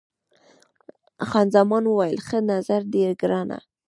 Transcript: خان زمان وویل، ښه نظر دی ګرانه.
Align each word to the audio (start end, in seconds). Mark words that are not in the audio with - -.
خان 1.27 1.47
زمان 1.55 1.83
وویل، 1.87 2.17
ښه 2.27 2.37
نظر 2.51 2.81
دی 2.93 3.01
ګرانه. 3.21 3.59